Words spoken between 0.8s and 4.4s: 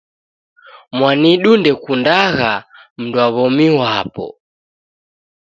Mwanidu ndekundagha mdu wa w'omi wapo